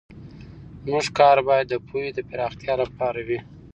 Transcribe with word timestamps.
زموږ 0.83 1.05
کار 1.19 1.37
باید 1.47 1.65
د 1.69 1.73
پوهې 1.87 2.09
د 2.17 2.19
پراختیا 2.29 2.73
لپاره 2.83 3.19
وي. 3.27 3.39